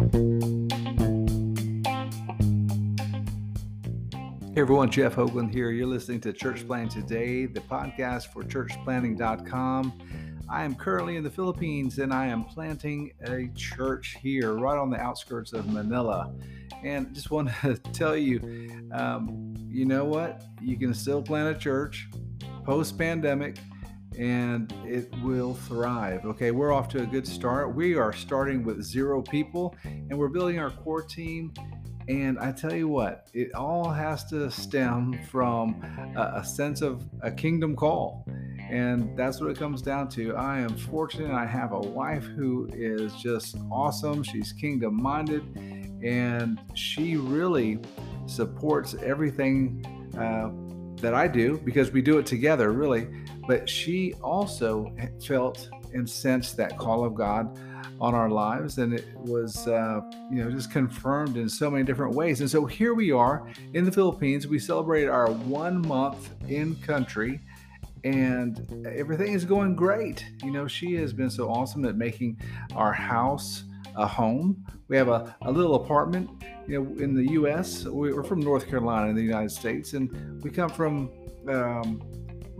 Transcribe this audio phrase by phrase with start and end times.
[0.00, 0.06] Hey
[4.56, 5.70] everyone, Jeff Hoglen here.
[5.72, 9.92] You're listening to Church Planting Today, the podcast for churchplanting.com.
[10.48, 14.88] I am currently in the Philippines and I am planting a church here right on
[14.88, 16.32] the outskirts of Manila.
[16.82, 20.44] And just want to tell you, um, you know what?
[20.62, 22.08] You can still plant a church
[22.64, 23.58] post pandemic
[24.18, 26.24] and it will thrive.
[26.24, 27.74] Okay, we're off to a good start.
[27.74, 31.52] We are starting with zero people and we're building our core team
[32.10, 35.80] and I tell you what, it all has to stem from
[36.16, 38.26] a, a, sense of a kingdom call.
[38.68, 40.34] And that's what it comes down to.
[40.34, 41.30] I am fortunate.
[41.30, 44.24] I have a wife who is just awesome.
[44.24, 45.44] She's kingdom minded
[46.02, 47.78] and she really
[48.26, 49.84] supports everything
[50.18, 50.50] uh,
[51.00, 53.06] that I do because we do it together, really.
[53.46, 54.92] But she also
[55.24, 57.58] felt and sensed that call of God
[58.00, 60.00] on our lives, and it was, uh,
[60.30, 62.40] you know, just confirmed in so many different ways.
[62.40, 64.46] And so here we are in the Philippines.
[64.46, 67.40] We celebrated our one month in country,
[68.04, 70.24] and everything is going great.
[70.42, 72.40] You know, she has been so awesome at making
[72.74, 73.64] our house
[73.96, 74.64] a home.
[74.88, 76.30] We have a, a little apartment,
[76.66, 77.84] you know, in the U.S.
[77.84, 81.10] We're from North Carolina in the United States, and we come from.
[81.48, 82.02] Um,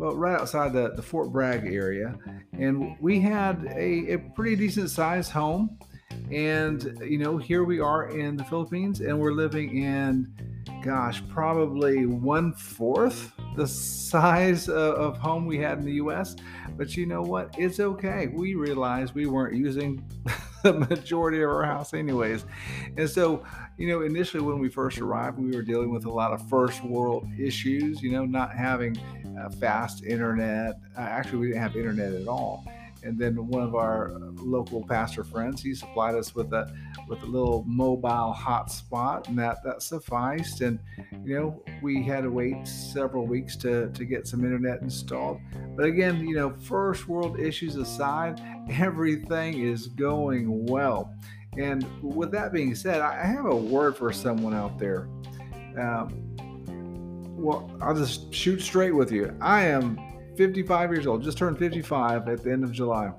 [0.00, 2.16] well, right outside the, the Fort Bragg area.
[2.26, 2.62] Mm-hmm.
[2.62, 5.78] And we had a, a pretty decent sized home.
[6.32, 10.32] And, you know, here we are in the Philippines and we're living in,
[10.82, 16.34] gosh, probably one fourth the size of, of home we had in the US.
[16.78, 17.54] But you know what?
[17.58, 18.28] It's okay.
[18.28, 20.02] We realized we weren't using
[20.62, 22.44] the majority of our house, anyways.
[22.97, 23.44] And so,
[23.78, 26.84] you know, initially when we first arrived, we were dealing with a lot of first
[26.84, 28.98] world issues, you know, not having
[29.38, 30.75] uh, fast internet.
[30.97, 32.64] Uh, actually, we didn't have internet at all.
[33.02, 36.72] And then one of our local pastor friends, he supplied us with a
[37.08, 40.60] with a little mobile hotspot, and that that sufficed.
[40.60, 40.78] And
[41.24, 45.41] you know, we had to wait several weeks to to get some internet installed.
[45.76, 51.14] But again, you know, first world issues aside, everything is going well.
[51.56, 55.08] And with that being said, I have a word for someone out there.
[55.76, 56.30] Um,
[57.36, 59.34] well, I'll just shoot straight with you.
[59.41, 59.98] I am
[60.40, 63.12] 55 years old, just turned 55 at the end of July.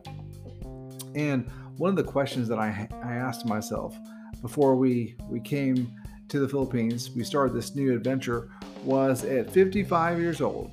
[1.14, 3.96] And one of the questions that I, I asked myself
[4.42, 5.94] before we, we came
[6.30, 8.50] to the Philippines, we started this new adventure,
[8.84, 10.72] was at 55 years old,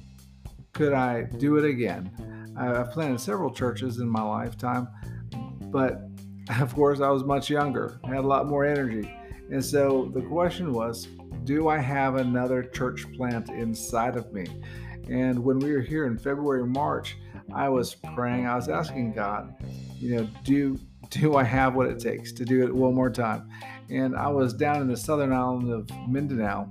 [0.73, 2.11] could I do it again?
[2.57, 4.89] I've planted several churches in my lifetime,
[5.65, 6.01] but
[6.63, 9.15] of course, I was much younger, I had a lot more energy.
[9.51, 11.09] And so the question was,
[11.45, 14.47] do I have another church plant inside of me?
[15.09, 17.17] And when we were here in February, March,
[17.55, 19.55] I was praying, I was asking God,
[19.97, 20.79] you know, do
[21.11, 23.49] do I have what it takes to do it one more time?
[23.89, 26.69] And I was down in the southern island of Mindanao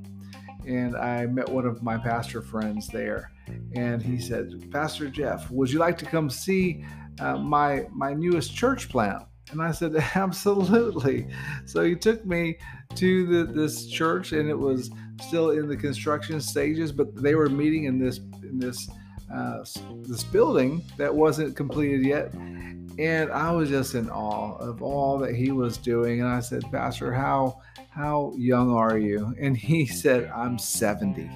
[0.68, 3.32] and I met one of my pastor friends there.
[3.74, 6.84] And he said, Pastor Jeff, would you like to come see
[7.20, 9.24] uh, my my newest church plant?
[9.52, 11.28] And I said, absolutely.
[11.66, 12.58] So he took me
[12.96, 17.50] to the, this church, and it was still in the construction stages, but they were
[17.50, 18.90] meeting in this in this
[19.34, 19.64] uh,
[20.04, 22.34] this building that wasn't completed yet.
[22.34, 26.22] And I was just in awe of all that he was doing.
[26.22, 29.34] And I said, Pastor, how how young are you?
[29.40, 31.30] And he said, I'm 70.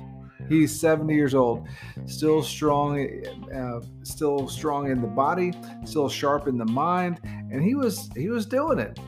[0.50, 1.68] He's 70 years old,
[2.08, 3.08] still strong,
[3.54, 5.54] uh, still strong in the body,
[5.86, 9.00] still sharp in the mind, and he was he was doing it.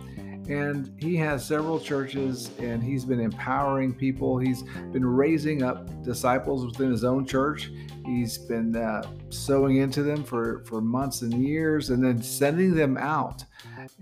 [0.50, 4.38] And he has several churches, and he's been empowering people.
[4.38, 7.72] He's been raising up disciples within his own church.
[8.06, 12.98] He's been uh, sowing into them for for months and years, and then sending them
[12.98, 13.46] out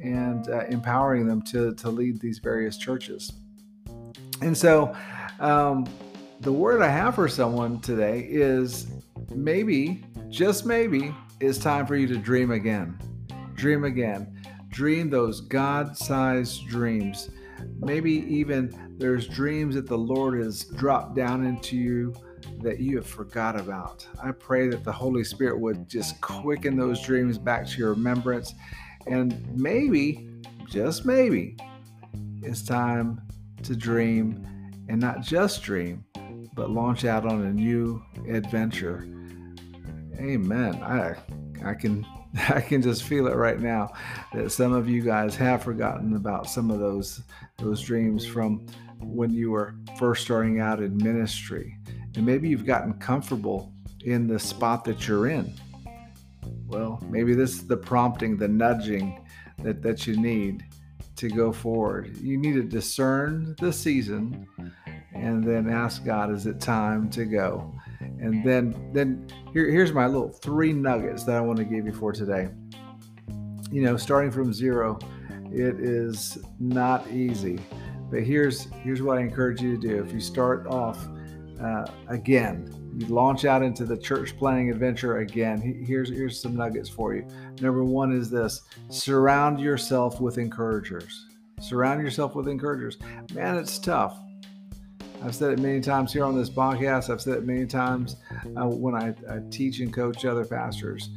[0.02, 3.32] and uh, empowering them to to lead these various churches.
[4.42, 4.96] And so.
[5.40, 5.86] Um,
[6.42, 8.88] the word I have for someone today is
[9.30, 12.98] maybe, just maybe, it's time for you to dream again.
[13.54, 14.42] Dream again.
[14.72, 17.30] Dream those God sized dreams.
[17.80, 22.16] Maybe even there's dreams that the Lord has dropped down into you
[22.62, 24.08] that you have forgot about.
[24.24, 28.54] I pray that the Holy Spirit would just quicken those dreams back to your remembrance.
[29.08, 30.28] And maybe,
[30.68, 31.58] just maybe,
[32.42, 33.22] it's time
[33.64, 34.46] to dream
[34.90, 36.04] and not just dream,
[36.56, 39.08] but launch out on a new adventure.
[40.20, 40.76] Amen.
[40.84, 41.16] I
[41.64, 42.06] I can
[42.50, 43.94] I can just feel it right now
[44.34, 47.22] that some of you guys have forgotten about some of those
[47.58, 48.66] those dreams from
[49.00, 51.78] when you were first starting out in ministry.
[52.16, 53.74] And maybe you've gotten comfortable
[54.04, 55.54] in the spot that you're in.
[56.68, 59.26] Well, maybe this is the prompting, the nudging
[59.60, 60.66] that, that you need
[61.18, 62.18] to go forward.
[62.18, 64.48] You need to discern the season
[65.14, 67.74] and then ask God, is it time to go?
[68.22, 71.94] And then then here, here's my little three nuggets that I want to give you
[71.94, 72.50] for today.
[73.72, 75.00] You know, starting from zero,
[75.52, 77.60] it is not easy.
[78.12, 80.04] But here's here's what I encourage you to do.
[80.04, 81.08] If you start off
[81.60, 85.60] uh, again, you launch out into the church planting adventure again.
[85.60, 87.26] Here's here's some nuggets for you.
[87.60, 91.26] Number one is this: surround yourself with encouragers.
[91.60, 92.98] Surround yourself with encouragers.
[93.34, 94.20] Man, it's tough.
[95.24, 97.12] I've said it many times here on this podcast.
[97.12, 98.16] I've said it many times
[98.58, 101.10] uh, when I, I, teach and coach other pastors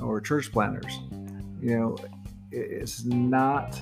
[0.00, 0.98] or church planters.
[1.60, 1.96] You know,
[2.50, 3.80] it's not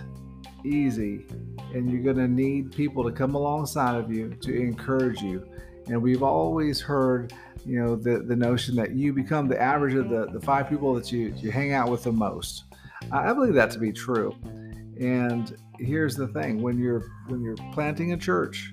[0.65, 1.27] easy,
[1.73, 5.49] and you're going to need people to come alongside of you to encourage you.
[5.87, 7.33] And we've always heard,
[7.65, 10.93] you know, the, the notion that you become the average of the, the five people
[10.95, 12.65] that you, you hang out with the most.
[13.13, 14.35] I believe that to be true.
[15.01, 18.73] And here's the thing: when you're when you're planting a church,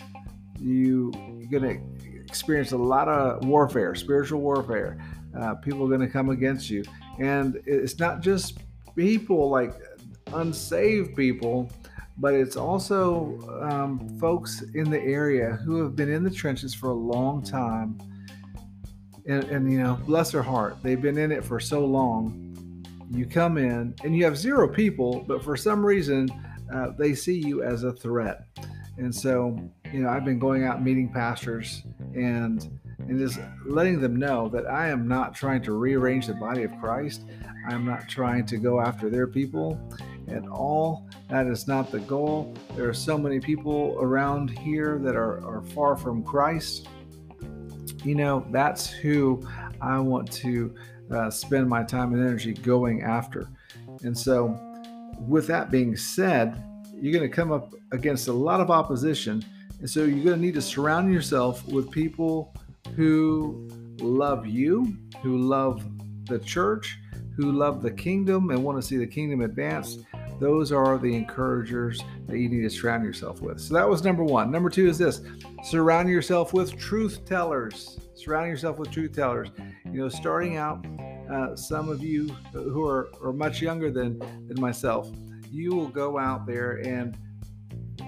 [0.60, 4.98] you, you're going to experience a lot of warfare, spiritual warfare.
[5.40, 6.84] Uh, people are going to come against you.
[7.20, 8.60] And it's not just
[8.96, 9.74] people like
[10.34, 11.70] unsaved people,
[12.18, 13.38] but it's also
[13.70, 17.98] um, folks in the area who have been in the trenches for a long time.
[19.28, 22.42] And, and, you know, bless their heart, they've been in it for so long.
[23.12, 26.30] You come in and you have zero people, but for some reason,
[26.74, 28.46] uh, they see you as a threat.
[28.98, 29.60] And so
[29.96, 31.84] you know, I've been going out meeting pastors
[32.14, 32.70] and
[33.08, 36.72] and just letting them know that I am not trying to rearrange the body of
[36.82, 37.22] Christ.
[37.70, 39.80] I'm not trying to go after their people
[40.28, 41.08] at all.
[41.30, 42.54] That is not the goal.
[42.76, 46.88] There are so many people around here that are, are far from Christ.
[48.04, 49.48] You know, that's who
[49.80, 50.76] I want to
[51.10, 53.48] uh, spend my time and energy going after.
[54.02, 54.60] And so,
[55.20, 56.62] with that being said,
[57.00, 59.46] you're going to come up against a lot of opposition
[59.80, 62.54] and so you're going to need to surround yourself with people
[62.96, 63.68] who
[64.00, 65.86] love you, who love
[66.28, 66.98] the church,
[67.36, 69.98] who love the kingdom and want to see the kingdom advance.
[70.40, 73.60] Those are the encouragers that you need to surround yourself with.
[73.60, 74.52] So that was number one.
[74.52, 75.22] Number two is this
[75.64, 78.00] surround yourself with truth tellers.
[78.16, 79.50] Surround yourself with truth tellers.
[79.86, 80.86] You know, starting out,
[81.32, 85.10] uh, some of you who are, are much younger than, than myself,
[85.52, 87.18] you will go out there and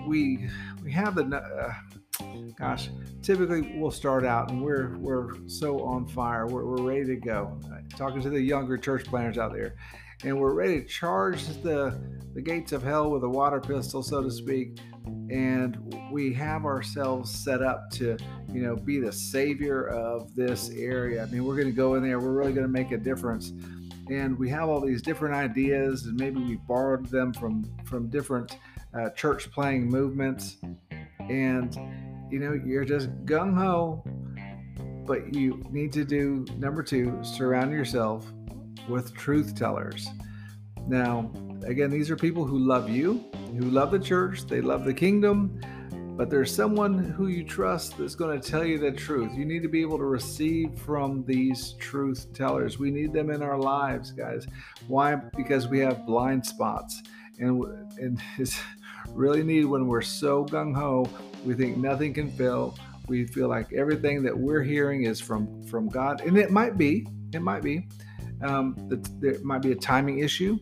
[0.05, 0.49] we
[0.87, 1.73] we have the uh,
[2.57, 2.89] gosh
[3.21, 6.47] typically we'll start out and we're we're so on fire.
[6.47, 7.59] We're, we're ready to go.
[7.97, 9.75] Talking to the younger church planters out there.
[10.23, 11.99] And we're ready to charge the
[12.33, 14.79] the gates of hell with a water pistol so to speak.
[15.29, 18.15] And we have ourselves set up to
[18.53, 21.23] you know be the savior of this area.
[21.23, 22.17] I mean we're going to go in there.
[22.17, 23.51] We're really going to make a difference.
[24.09, 28.55] And we have all these different ideas and maybe we borrowed them from from different
[28.99, 30.57] uh, church planting movements,
[31.19, 31.75] and
[32.31, 34.03] you know you're just gung ho.
[35.05, 38.25] But you need to do number two: surround yourself
[38.89, 40.07] with truth tellers.
[40.87, 41.31] Now,
[41.65, 43.25] again, these are people who love you,
[43.57, 45.59] who love the church, they love the kingdom,
[46.17, 49.31] but there's someone who you trust that's going to tell you the truth.
[49.35, 52.79] You need to be able to receive from these truth tellers.
[52.79, 54.47] We need them in our lives, guys.
[54.87, 55.15] Why?
[55.15, 57.03] Because we have blind spots.
[57.39, 57.63] And,
[57.99, 58.59] and it's,
[59.17, 61.09] really need when we're so gung ho,
[61.43, 62.77] we think nothing can fail.
[63.07, 67.07] We feel like everything that we're hearing is from from God, and it might be.
[67.33, 67.87] It might be.
[68.41, 68.75] Um,
[69.19, 70.59] there might be a timing issue.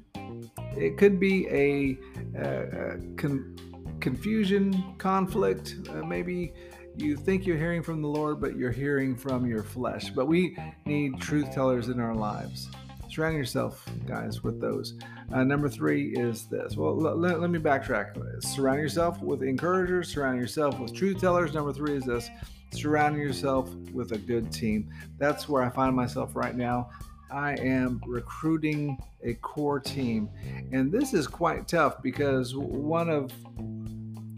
[0.78, 1.98] It could be a,
[2.40, 3.56] a con-
[4.00, 5.76] confusion, conflict.
[5.90, 6.54] Uh, maybe
[6.98, 10.10] you think you're hearing from the Lord, but you're hearing from your flesh.
[10.10, 12.70] But we need truth tellers in our lives.
[13.16, 14.96] Surround yourself, guys, with those.
[15.34, 16.76] Uh, number three is this.
[16.76, 18.44] Well, l- let, let me backtrack.
[18.44, 21.54] Surround yourself with encouragers, surround yourself with truth tellers.
[21.54, 22.30] Number three is this
[22.74, 24.90] surrounding yourself with a good team.
[25.18, 26.90] That's where I find myself right now.
[27.32, 30.30] I am recruiting a core team,
[30.74, 33.32] and this is quite tough because one of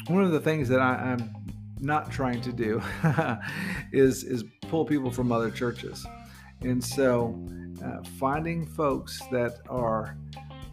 [0.07, 1.34] one of the things that I, am
[1.79, 2.79] not trying to do
[3.91, 6.05] is is pull people from other churches,
[6.62, 7.40] and so
[7.84, 10.18] uh, finding folks that are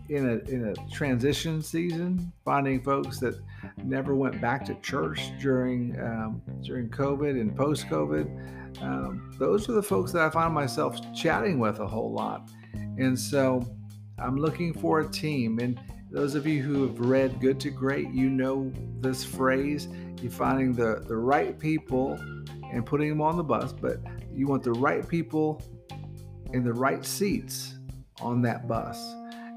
[0.08, 3.34] in a in a transition season, finding folks that
[3.82, 8.82] never went back to church during um, during COVID and post COVID.
[8.82, 12.50] Um, those are the folks that I find myself chatting with a whole lot,
[12.98, 13.64] and so
[14.18, 15.58] I'm looking for a team.
[15.58, 19.88] And those of you who have read Good to Great, you know this phrase.
[20.20, 22.18] You're finding the the right people
[22.72, 24.00] and putting them on the bus, but
[24.34, 25.62] you want the right people
[26.54, 27.74] in the right seats
[28.20, 28.96] on that bus.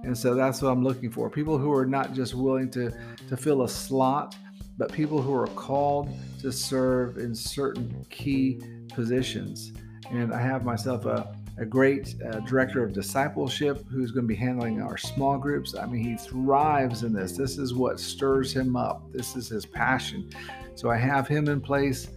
[0.03, 1.29] And so that's what I'm looking for.
[1.29, 2.91] People who are not just willing to,
[3.29, 4.35] to fill a slot,
[4.77, 6.09] but people who are called
[6.41, 8.59] to serve in certain key
[8.93, 9.73] positions.
[10.09, 14.35] And I have myself a, a great uh, director of discipleship who's going to be
[14.35, 15.75] handling our small groups.
[15.75, 17.37] I mean, he thrives in this.
[17.37, 20.29] This is what stirs him up, this is his passion.
[20.75, 22.07] So I have him in place.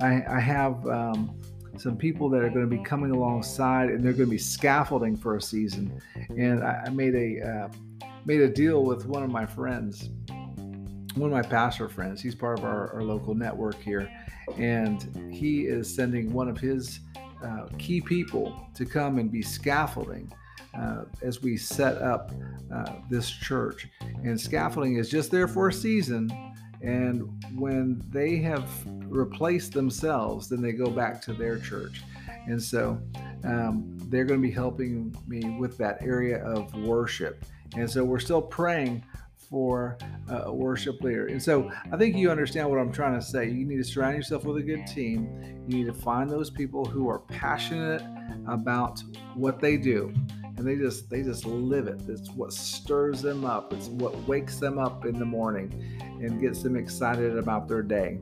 [0.00, 1.38] I, I have um,
[1.78, 5.16] some people that are going to be coming alongside, and they're going to be scaffolding
[5.16, 6.00] for a season.
[6.30, 7.68] And I, made a uh,
[8.24, 10.10] made a deal with one of my friends,
[11.14, 12.20] one of my pastor friends.
[12.20, 14.10] He's part of our, our local network here,
[14.56, 17.00] and he is sending one of his
[17.44, 20.32] uh, key people to come and be scaffolding.
[20.74, 22.32] Uh, as we set up
[22.70, 23.88] uh, this church.
[24.24, 26.30] And scaffolding is just there for a season,
[26.86, 32.02] and when they have replaced themselves, then they go back to their church.
[32.46, 33.00] And so
[33.44, 37.44] um, they're going to be helping me with that area of worship.
[37.76, 39.04] And so we're still praying
[39.50, 41.26] for a worship leader.
[41.26, 43.48] And so I think you understand what I'm trying to say.
[43.48, 45.64] You need to surround yourself with a good team.
[45.66, 48.02] You need to find those people who are passionate
[48.46, 49.02] about
[49.34, 50.12] what they do
[50.56, 52.00] and they just they just live it.
[52.08, 53.72] It's what stirs them up.
[53.72, 55.72] It's what wakes them up in the morning
[56.20, 58.20] and gets them excited about their day.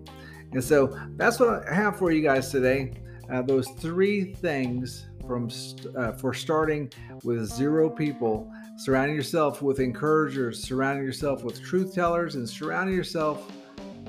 [0.52, 2.92] And so that's what i have for you guys today.
[3.30, 5.48] Uh, those three things from
[5.96, 12.34] uh, for starting with zero people surrounding yourself with encouragers surrounding yourself with truth tellers
[12.34, 13.50] and surrounding yourself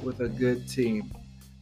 [0.04, 1.10] with a good team.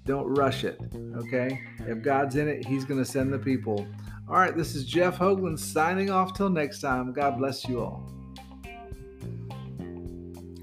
[0.06, 0.82] Don't rush it
[1.16, 1.62] okay?
[1.82, 3.86] If god's in it he's going to send the people
[4.30, 7.12] all right, this is Jeff Hoglen signing off till next time.
[7.12, 8.10] God bless you all.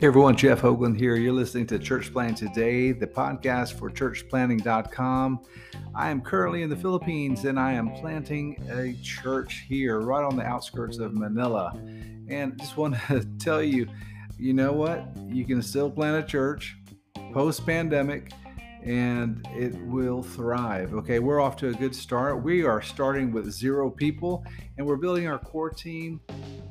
[0.01, 1.17] Hey everyone, Jeff Hoglen here.
[1.17, 5.41] You're listening to Church Plan Today, the podcast for churchplanting.com.
[5.95, 10.37] I am currently in the Philippines and I am planting a church here right on
[10.37, 11.75] the outskirts of Manila.
[12.29, 13.87] And just want to tell you,
[14.39, 15.07] you know what?
[15.29, 16.79] You can still plant a church
[17.35, 18.33] post pandemic
[18.83, 20.95] and it will thrive.
[20.95, 22.43] Okay, we're off to a good start.
[22.43, 24.45] We are starting with zero people
[24.79, 26.21] and we're building our core team.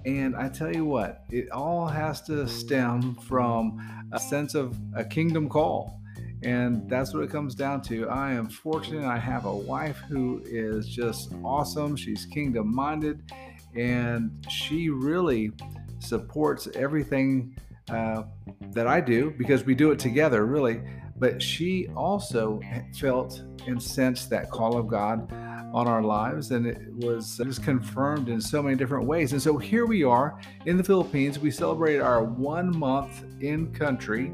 [0.05, 5.03] And I tell you what, it all has to stem from a sense of a
[5.03, 5.99] kingdom call.
[6.41, 8.09] And that's what it comes down to.
[8.09, 9.05] I am fortunate.
[9.05, 11.95] I have a wife who is just awesome.
[11.95, 13.31] She's kingdom minded
[13.75, 15.51] and she really
[15.99, 17.55] supports everything
[17.91, 18.23] uh,
[18.71, 20.81] that I do because we do it together, really
[21.19, 22.59] but she also
[22.97, 25.31] felt and sensed that call of God
[25.73, 29.33] on our lives, and it was just confirmed in so many different ways.
[29.33, 31.38] And so here we are in the Philippines.
[31.38, 34.27] We celebrated our one month in country,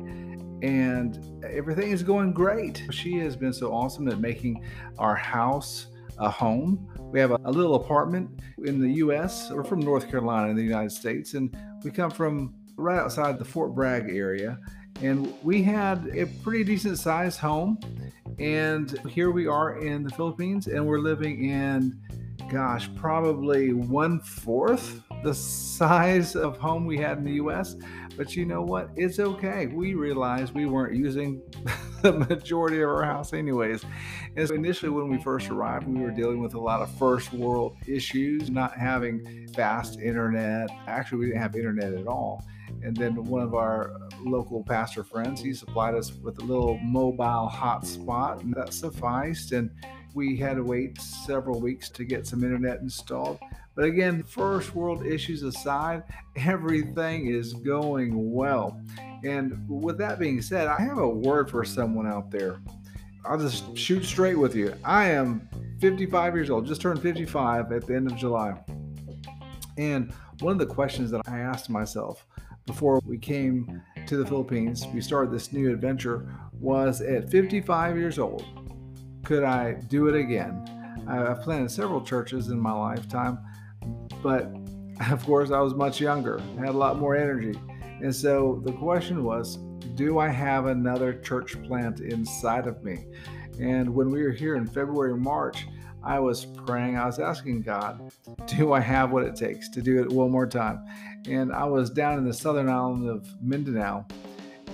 [0.61, 2.83] and everything is going great.
[2.91, 4.63] She has been so awesome at making
[4.97, 5.87] our house
[6.17, 6.87] a home.
[7.11, 8.29] We have a, a little apartment
[8.63, 9.51] in the U.S.
[9.51, 13.45] We're from North Carolina in the United States, and we come from right outside the
[13.45, 14.57] Fort Bragg area
[15.01, 17.79] and we had a pretty decent sized home.
[18.39, 21.97] And here we are in the Philippines, and we're living in,
[22.51, 27.75] gosh, probably one fourth the size of home we had in the US.
[28.15, 28.89] But you know what?
[28.95, 29.67] It's okay.
[29.67, 31.41] We realized we weren't using
[32.01, 33.83] the majority of our house, anyways.
[34.35, 37.33] And so initially, when we first arrived, we were dealing with a lot of first
[37.33, 40.69] world issues, not having fast internet.
[40.87, 42.45] Actually, we didn't have internet at all.
[42.83, 47.49] And then one of our local pastor friends, he supplied us with a little mobile
[47.51, 49.51] hotspot, and that sufficed.
[49.51, 49.69] And
[50.13, 53.39] we had to wait several weeks to get some internet installed.
[53.75, 56.03] But again, first world issues aside,
[56.35, 58.81] everything is going well.
[59.23, 62.59] And with that being said, I have a word for someone out there.
[63.25, 64.73] I'll just shoot straight with you.
[64.83, 65.49] I am
[65.81, 68.53] 55 years old, just turned 55 at the end of July.
[69.77, 72.25] And one of the questions that I asked myself
[72.65, 78.19] before we came to the Philippines, we started this new adventure, was at 55 years
[78.19, 78.45] old,
[79.23, 80.71] could I do it again?
[81.07, 83.39] I've planted several churches in my lifetime,
[84.21, 84.55] but
[85.11, 87.59] of course, I was much younger, had a lot more energy.
[88.01, 89.57] And so the question was,
[89.95, 93.05] do I have another church plant inside of me?
[93.59, 95.67] And when we were here in February, March,
[96.03, 98.11] I was praying, I was asking God,
[98.45, 100.85] do I have what it takes to do it one more time?
[101.27, 104.05] And I was down in the southern island of Mindanao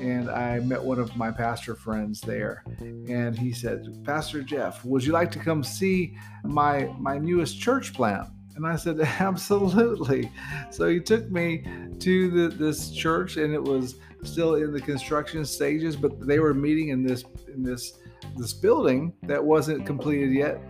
[0.01, 2.63] and I met one of my pastor friends there.
[2.79, 7.93] And he said, Pastor Jeff, would you like to come see my my newest church
[7.93, 8.27] plant?
[8.55, 10.31] And I said, absolutely.
[10.71, 11.63] So he took me
[11.99, 16.53] to the, this church, and it was still in the construction stages, but they were
[16.53, 17.99] meeting in this in this
[18.37, 20.61] this building that wasn't completed yet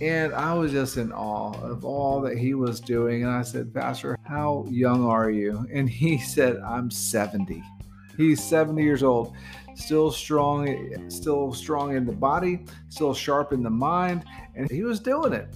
[0.00, 3.24] And I was just in awe of all that he was doing.
[3.24, 5.66] And I said, Pastor, how young are you?
[5.72, 7.62] And he said, I'm 70.
[8.16, 9.34] He's 70 years old,
[9.74, 14.24] still strong, still strong in the body, still sharp in the mind,
[14.54, 15.48] and he was doing it.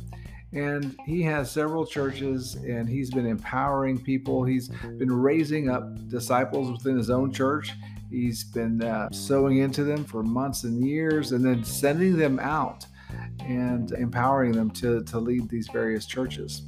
[0.52, 4.44] And he has several churches and he's been empowering people.
[4.44, 7.72] He's been raising up disciples within his own church.
[8.10, 12.86] He's been uh, sowing into them for months and years and then sending them out
[13.40, 16.62] and empowering them to, to lead these various churches.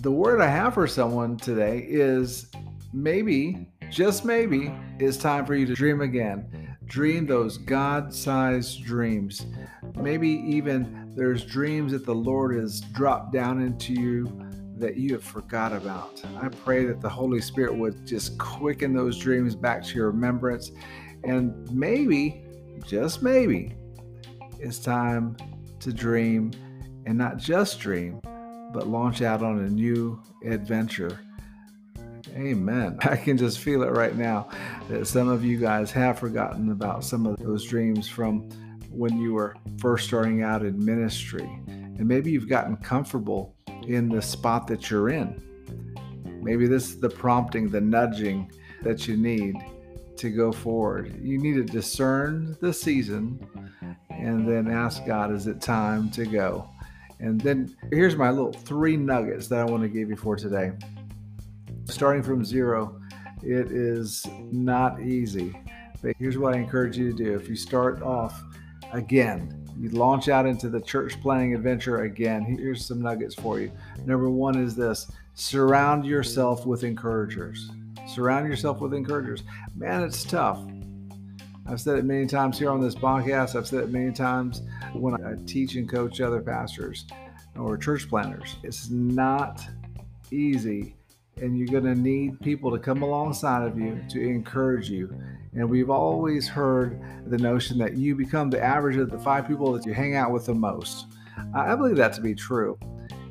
[0.00, 2.50] The word I have for someone today is
[2.92, 6.76] maybe, just maybe, it's time for you to dream again.
[6.84, 9.46] Dream those God sized dreams.
[9.96, 14.46] Maybe even there's dreams that the Lord has dropped down into you
[14.78, 16.22] that you have forgot about.
[16.40, 20.70] I pray that the Holy Spirit would just quicken those dreams back to your remembrance.
[21.24, 22.44] And maybe,
[22.86, 23.74] just maybe,
[24.58, 25.36] it's time
[25.86, 26.50] to dream
[27.06, 28.20] and not just dream,
[28.72, 31.20] but launch out on a new adventure.
[32.34, 32.98] Amen.
[33.02, 34.48] I can just feel it right now
[34.88, 38.48] that some of you guys have forgotten about some of those dreams from
[38.90, 41.48] when you were first starting out in ministry.
[41.68, 43.54] And maybe you've gotten comfortable
[43.86, 45.40] in the spot that you're in.
[46.42, 48.50] Maybe this is the prompting, the nudging
[48.82, 49.54] that you need
[50.16, 51.16] to go forward.
[51.22, 53.38] You need to discern the season
[54.18, 56.68] and then ask God, is it time to go?
[57.20, 60.72] And then here's my little three nuggets that I want to give you for today.
[61.84, 63.00] Starting from zero,
[63.42, 65.58] it is not easy.
[66.02, 67.34] But here's what I encourage you to do.
[67.34, 68.42] If you start off
[68.92, 73.70] again, you launch out into the church planting adventure again, here's some nuggets for you.
[74.04, 77.70] Number one is this surround yourself with encouragers.
[78.06, 79.42] Surround yourself with encouragers.
[79.74, 80.60] Man, it's tough.
[81.68, 83.56] I've said it many times here on this podcast.
[83.56, 87.06] I've said it many times when I teach and coach other pastors
[87.58, 88.56] or church planters.
[88.62, 89.60] It's not
[90.30, 90.94] easy,
[91.36, 95.12] and you're going to need people to come alongside of you to encourage you.
[95.54, 99.72] And we've always heard the notion that you become the average of the five people
[99.72, 101.06] that you hang out with the most.
[101.54, 102.78] I believe that to be true.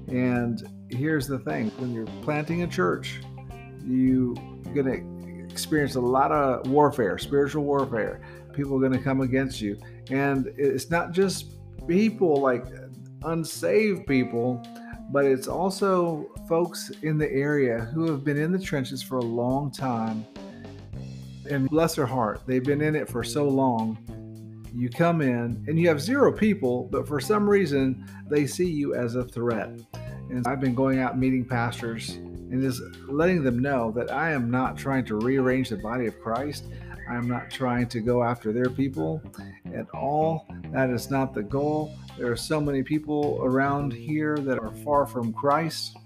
[0.08, 3.22] And here's the thing when you're planting a church,
[3.86, 4.34] you're
[4.74, 5.15] going to
[5.56, 8.20] experience a lot of warfare, spiritual warfare.
[8.52, 9.80] People are going to come against you.
[10.10, 11.54] And it's not just
[11.88, 12.66] people like
[13.24, 14.62] unsaved people,
[15.14, 19.24] but it's also folks in the area who have been in the trenches for a
[19.24, 20.26] long time.
[21.50, 23.98] And bless their heart, they've been in it for so long.
[24.76, 28.94] You come in and you have zero people, but for some reason they see you
[28.94, 29.70] as a threat.
[30.30, 32.20] And I've been going out meeting pastors
[32.52, 36.20] and is letting them know that I am not trying to rearrange the body of
[36.20, 36.66] Christ.
[37.10, 39.22] I am not trying to go after their people
[39.74, 40.48] at all.
[40.72, 41.96] That is not the goal.
[42.18, 45.98] There are so many people around here that are far from Christ.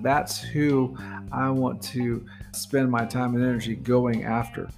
[0.00, 0.96] That's who
[1.32, 4.68] I want to spend my time and energy going after.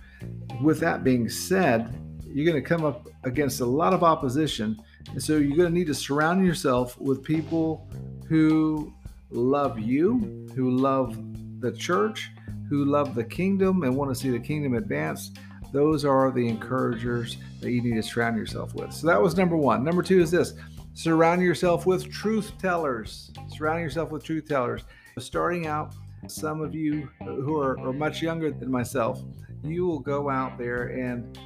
[0.63, 1.95] With that being said,
[2.27, 4.81] you're going to come up against a lot of opposition.
[5.13, 7.89] And so you're going to need to surround yourself with people
[8.29, 8.93] who
[9.31, 11.17] love you, who love
[11.61, 12.33] the church,
[12.69, 15.31] who love the kingdom and want to see the kingdom advance.
[15.73, 18.93] Those are the encouragers that you need to surround yourself with.
[18.93, 19.85] So that was number one.
[19.85, 20.55] Number two is this
[20.95, 23.31] surround yourself with truth tellers.
[23.57, 24.83] Surround yourself with truth tellers.
[25.17, 25.95] Starting out,
[26.27, 29.23] some of you who are, are much younger than myself,
[29.63, 31.39] you will go out there and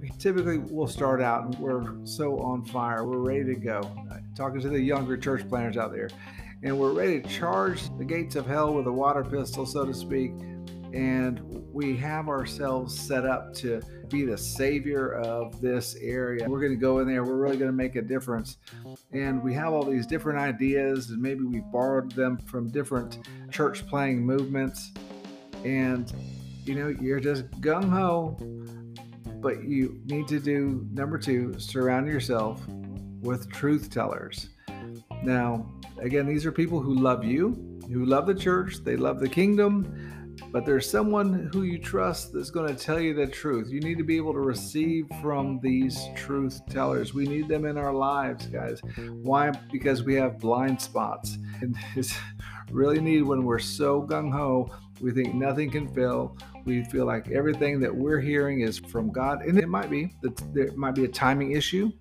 [0.00, 3.04] we typically will start out and we're so on fire.
[3.04, 3.82] We're ready to go.
[4.34, 6.08] Talking to the younger church planters out there
[6.62, 9.94] and we're ready to charge the gates of hell with a water pistol, so to
[9.94, 10.32] speak.
[10.92, 11.40] And
[11.72, 16.48] we have ourselves set up to be the savior of this area.
[16.48, 18.56] We're going to go in there, we're really going to make a difference.
[19.12, 23.18] And we have all these different ideas, and maybe we borrowed them from different
[23.50, 24.92] church planting movements.
[25.64, 26.12] And
[26.68, 28.36] you know, you're just gung ho,
[29.40, 32.62] but you need to do number two surround yourself
[33.20, 34.50] with truth tellers.
[35.22, 35.66] Now,
[36.00, 40.34] again, these are people who love you, who love the church, they love the kingdom,
[40.50, 43.70] but there's someone who you trust that's going to tell you the truth.
[43.70, 47.12] You need to be able to receive from these truth tellers.
[47.12, 48.80] We need them in our lives, guys.
[49.22, 49.50] Why?
[49.72, 51.38] Because we have blind spots.
[51.60, 52.16] And it's
[52.70, 56.36] really needed when we're so gung ho, we think nothing can fail.
[56.64, 59.42] We feel like everything that we're hearing is from God.
[59.42, 61.92] And it might be that there might be a timing issue.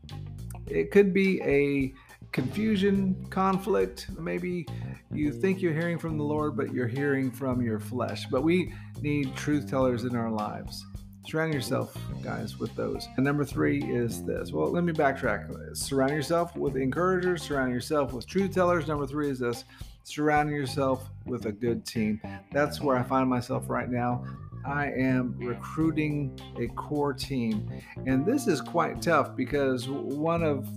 [0.68, 1.94] It could be a
[2.32, 4.08] confusion, conflict.
[4.18, 4.66] Maybe
[5.12, 8.26] you think you're hearing from the Lord, but you're hearing from your flesh.
[8.28, 10.86] But we need truth tellers in our lives.
[11.28, 13.08] Surround yourself, guys, with those.
[13.18, 14.54] And number three is this.
[14.54, 15.76] Well, let me backtrack.
[15.76, 18.88] Surround yourself with encouragers, surround yourself with truth tellers.
[18.88, 19.66] Number three is this
[20.08, 22.22] surrounding yourself with a good team.
[22.54, 24.24] That's where I find myself right now.
[24.66, 27.70] I am recruiting a core team.
[28.06, 30.70] And this is quite tough because one of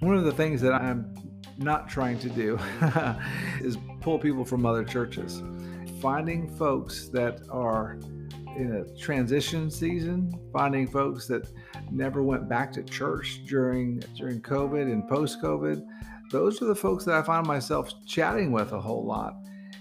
[0.00, 1.14] one of the things that I'm
[1.58, 2.58] not trying to do
[3.60, 5.42] is pull people from other churches.
[6.00, 7.98] Finding folks that are
[8.56, 11.50] in a transition season, finding folks that
[11.90, 15.84] never went back to church during during COVID and post COVID.
[16.30, 19.34] Those are the folks that I find myself chatting with a whole lot.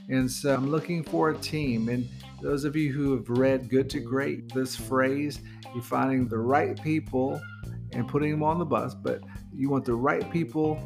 [0.10, 1.90] And so I'm looking for a team.
[1.90, 2.08] And
[2.42, 5.42] those of you who have read Good to Great, this phrase,
[5.74, 7.42] you're finding the right people
[7.92, 9.22] and putting them on the bus, but
[9.58, 10.80] you want the right people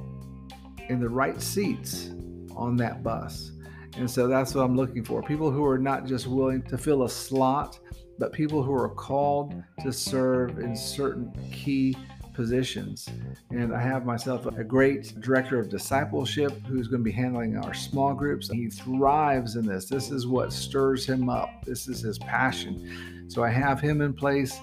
[0.88, 2.12] in the right seats
[2.56, 3.52] on that bus.
[3.98, 5.22] And so that's what I'm looking for.
[5.22, 7.80] People who are not just willing to fill a slot,
[8.18, 11.98] but people who are called to serve in certain key
[12.34, 13.10] positions.
[13.50, 17.74] And I have myself a great director of discipleship who's going to be handling our
[17.74, 18.50] small groups.
[18.50, 19.86] He thrives in this.
[19.86, 23.28] This is what stirs him up, this is his passion.
[23.28, 24.58] So I have him in place.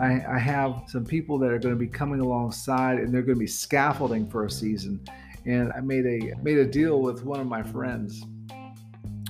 [0.00, 3.36] I, I have some people that are going to be coming alongside and they're going
[3.36, 5.00] to be scaffolding for a season.
[5.46, 8.24] And I made a made a deal with one of my friends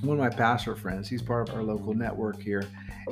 [0.03, 1.09] one of my pastor friends.
[1.09, 2.67] He's part of our local network here,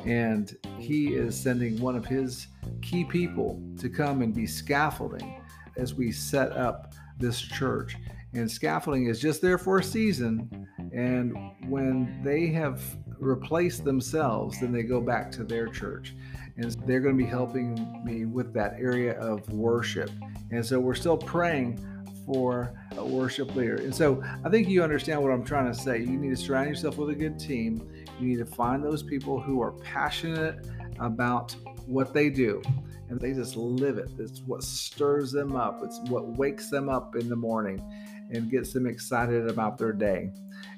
[0.05, 2.49] and he is sending one of his
[2.83, 5.43] key people to come and be scaffolding
[5.77, 7.97] as we set up this church.
[8.35, 11.37] And scaffolding is just there for a season, and
[11.69, 12.83] when they have
[13.19, 16.15] replaced themselves, then they go back to their church.
[16.57, 20.11] And they're going to be helping me with that area of worship.
[20.51, 21.79] And so we're still praying
[22.25, 23.77] for a worship leader.
[23.77, 25.99] And so I think you understand what I'm trying to say.
[25.99, 27.89] You need to surround yourself with a good team.
[28.21, 30.67] You need to find those people who are passionate
[31.01, 31.55] about
[31.87, 32.63] what they do
[33.09, 34.09] and they just live it.
[34.19, 37.83] It's what stirs them up, it's what wakes them up in the morning
[38.31, 40.31] and gets them excited about their day.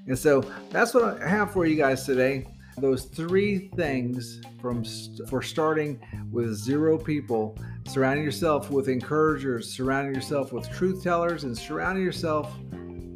[0.07, 2.47] And so that's what I have for you guys today.
[2.79, 4.85] Those three things from
[5.29, 11.57] for starting with zero people surrounding yourself with encouragers, surrounding yourself with truth tellers, and
[11.57, 12.53] surrounding yourself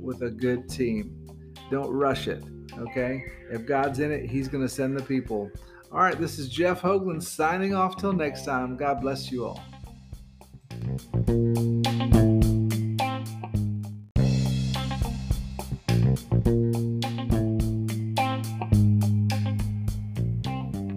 [0.00, 1.16] with a good team.
[1.70, 2.42] Don't rush it,
[2.78, 3.24] okay?
[3.50, 5.50] If God's in it, He's going to send the people.
[5.92, 8.76] All right, this is Jeff Hoglen signing off till next time.
[8.76, 9.60] God bless you all.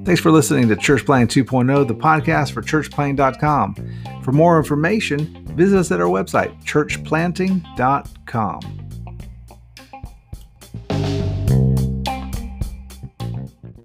[0.05, 4.21] Thanks for listening to Church Planting 2.0, the podcast for churchplanting.com.
[4.23, 8.82] For more information, visit us at our website, churchplanting.com.